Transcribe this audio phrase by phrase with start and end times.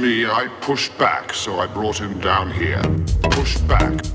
[0.00, 2.82] me, I pushed back, so I brought him down here.
[3.22, 4.09] Push back.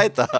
[0.00, 0.39] Weiter.